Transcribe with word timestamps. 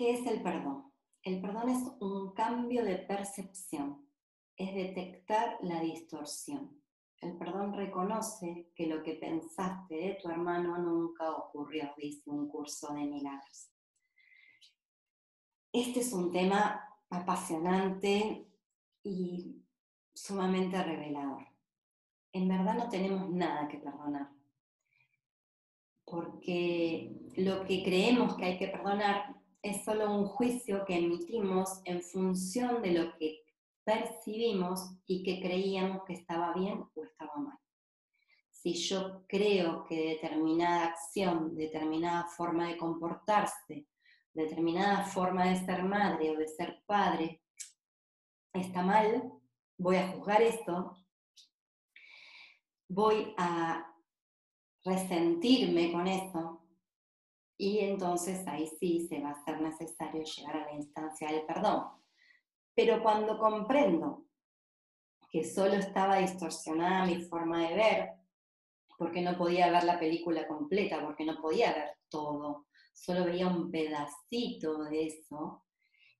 ¿Qué 0.00 0.12
es 0.12 0.26
el 0.26 0.42
perdón? 0.42 0.90
El 1.22 1.42
perdón 1.42 1.68
es 1.68 1.82
un 2.00 2.32
cambio 2.32 2.86
de 2.86 2.96
percepción, 2.96 4.08
es 4.56 4.74
detectar 4.74 5.58
la 5.60 5.82
distorsión. 5.82 6.80
El 7.18 7.36
perdón 7.36 7.74
reconoce 7.74 8.70
que 8.74 8.86
lo 8.86 9.02
que 9.02 9.16
pensaste 9.16 9.94
de 9.94 10.14
tu 10.14 10.30
hermano 10.30 10.78
nunca 10.78 11.30
ocurrió, 11.30 11.92
dice 11.98 12.30
un 12.30 12.48
curso 12.48 12.94
de 12.94 13.04
milagros. 13.04 13.74
Este 15.70 16.00
es 16.00 16.14
un 16.14 16.32
tema 16.32 16.82
apasionante 17.10 18.48
y 19.02 19.62
sumamente 20.14 20.82
revelador. 20.82 21.46
En 22.32 22.48
verdad 22.48 22.74
no 22.74 22.88
tenemos 22.88 23.28
nada 23.28 23.68
que 23.68 23.76
perdonar, 23.76 24.30
porque 26.06 27.20
lo 27.36 27.66
que 27.66 27.82
creemos 27.82 28.34
que 28.36 28.46
hay 28.46 28.58
que 28.58 28.68
perdonar 28.68 29.39
es 29.62 29.84
solo 29.84 30.14
un 30.14 30.26
juicio 30.26 30.84
que 30.84 30.96
emitimos 30.96 31.80
en 31.84 32.02
función 32.02 32.82
de 32.82 32.92
lo 32.92 33.16
que 33.16 33.42
percibimos 33.84 34.92
y 35.06 35.22
que 35.22 35.40
creíamos 35.40 36.04
que 36.04 36.14
estaba 36.14 36.54
bien 36.54 36.84
o 36.94 37.04
estaba 37.04 37.36
mal. 37.36 37.58
Si 38.50 38.74
yo 38.74 39.24
creo 39.26 39.84
que 39.84 39.96
determinada 39.96 40.86
acción, 40.86 41.54
determinada 41.56 42.26
forma 42.26 42.68
de 42.68 42.76
comportarse, 42.76 43.86
determinada 44.32 45.04
forma 45.04 45.48
de 45.48 45.64
ser 45.64 45.82
madre 45.82 46.30
o 46.30 46.36
de 46.36 46.46
ser 46.46 46.82
padre 46.86 47.42
está 48.52 48.82
mal, 48.82 49.32
voy 49.78 49.96
a 49.96 50.08
juzgar 50.08 50.42
esto, 50.42 50.96
voy 52.88 53.34
a 53.38 53.86
resentirme 54.84 55.92
con 55.92 56.06
eso 56.06 56.59
y 57.60 57.80
entonces 57.80 58.48
ahí 58.48 58.66
sí 58.80 59.06
se 59.06 59.20
va 59.20 59.32
a 59.32 59.44
ser 59.44 59.60
necesario 59.60 60.24
llegar 60.24 60.56
a 60.56 60.64
la 60.64 60.72
instancia 60.72 61.30
del 61.30 61.44
perdón. 61.44 61.88
Pero 62.74 63.02
cuando 63.02 63.38
comprendo 63.38 64.24
que 65.30 65.44
solo 65.44 65.74
estaba 65.74 66.16
distorsionada 66.16 67.04
mi 67.04 67.20
forma 67.20 67.68
de 67.68 67.74
ver, 67.74 68.10
porque 68.96 69.20
no 69.20 69.36
podía 69.36 69.70
ver 69.70 69.84
la 69.84 69.98
película 69.98 70.48
completa, 70.48 71.04
porque 71.04 71.26
no 71.26 71.38
podía 71.38 71.74
ver 71.74 71.98
todo, 72.08 72.66
solo 72.94 73.26
veía 73.26 73.46
un 73.46 73.70
pedacito 73.70 74.84
de 74.84 75.08
eso 75.08 75.62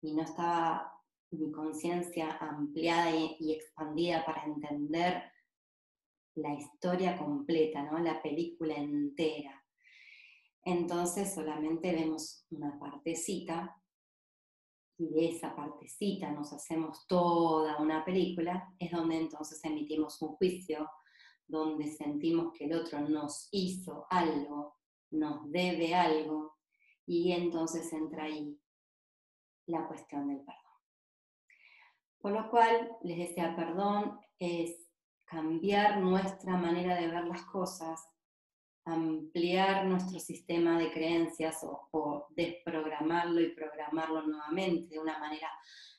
y 0.00 0.14
no 0.14 0.22
estaba 0.22 0.90
mi 1.32 1.52
conciencia 1.52 2.38
ampliada 2.38 3.10
y, 3.14 3.52
expandida 3.52 4.24
para 4.24 4.42
entender 4.44 5.22
la 6.34 6.54
historia 6.54 7.18
completa, 7.18 7.82
¿no? 7.82 7.98
la 7.98 8.22
película 8.22 8.74
entera. 8.74 9.65
Entonces 10.66 11.32
solamente 11.32 11.92
vemos 11.92 12.44
una 12.50 12.76
partecita 12.76 13.80
y 14.98 15.08
de 15.10 15.28
esa 15.28 15.54
partecita 15.54 16.32
nos 16.32 16.52
hacemos 16.52 17.06
toda 17.06 17.76
una 17.80 18.04
película, 18.04 18.74
es 18.80 18.90
donde 18.90 19.16
entonces 19.16 19.64
emitimos 19.64 20.20
un 20.22 20.30
juicio, 20.30 20.90
donde 21.46 21.86
sentimos 21.86 22.52
que 22.52 22.64
el 22.64 22.72
otro 22.72 22.98
nos 22.98 23.46
hizo 23.52 24.08
algo, 24.10 24.76
nos 25.12 25.48
debe 25.52 25.94
algo, 25.94 26.56
y 27.06 27.30
entonces 27.30 27.92
entra 27.92 28.24
ahí 28.24 28.58
la 29.66 29.86
cuestión 29.86 30.26
del 30.26 30.38
perdón. 30.38 30.62
Por 32.18 32.32
lo 32.32 32.50
cual, 32.50 32.90
les 33.02 33.18
decía, 33.18 33.54
perdón 33.54 34.18
es 34.40 34.90
cambiar 35.26 36.00
nuestra 36.00 36.56
manera 36.56 36.96
de 36.96 37.06
ver 37.06 37.24
las 37.24 37.44
cosas, 37.44 38.04
ampliar 38.86 39.84
nuestro 39.84 40.18
sistema 40.20 40.78
de 40.78 40.92
creencias 40.92 41.58
o, 41.62 42.28
desprogramarlo 42.36 43.40
y 43.40 43.54
programarlo 43.54 44.22
nuevamente 44.22 44.94
de 44.94 45.00
una 45.00 45.18
manera 45.18 45.48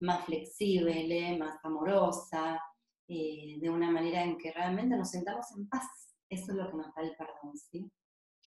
más 0.00 0.24
flexible, 0.24 1.36
más 1.38 1.62
amorosa, 1.62 2.60
eh, 3.06 3.58
de 3.60 3.70
una 3.70 3.90
manera 3.90 4.22
en 4.22 4.38
que 4.38 4.52
realmente 4.52 4.96
nos 4.96 5.10
sentamos 5.10 5.46
en 5.56 5.68
paz. 5.68 6.16
Eso 6.28 6.52
es 6.52 6.58
lo 6.58 6.70
que 6.70 6.76
nos 6.76 6.94
da 6.94 7.02
el 7.02 7.14
perdón, 7.16 7.56
¿sí? 7.56 7.90